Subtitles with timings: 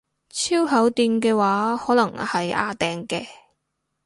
[0.31, 3.27] 超厚墊嘅話可能係掗掟嘅